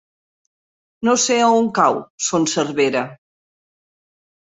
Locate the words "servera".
2.57-3.07